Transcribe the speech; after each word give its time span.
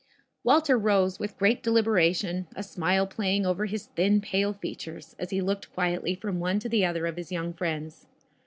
Walter 0.43 0.79
rose 0.79 1.19
with 1.19 1.37
great 1.37 1.61
deliberation, 1.61 2.47
a 2.55 2.63
smile 2.63 3.05
playing 3.05 3.45
over 3.45 3.67
his 3.67 3.85
thin, 3.85 4.19
pale 4.19 4.51
features, 4.51 5.15
as 5.19 5.29
he 5.29 5.41
looked 5.41 5.71
quietly 5.75 6.15
from 6.15 6.39
one 6.39 6.57
to 6.57 6.67
the 6.69 6.83
other 6.83 7.05
of 7.05 7.17
his 7.17 7.31
young 7.31 7.53
friends. 7.53 8.07